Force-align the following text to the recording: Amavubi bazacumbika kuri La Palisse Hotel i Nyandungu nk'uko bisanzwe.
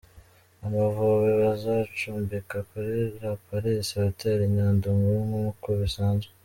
Amavubi 0.65 1.31
bazacumbika 1.41 2.57
kuri 2.69 2.95
La 3.21 3.31
Palisse 3.45 3.93
Hotel 4.05 4.37
i 4.45 4.49
Nyandungu 4.55 5.11
nk'uko 5.27 5.67
bisanzwe. 5.81 6.31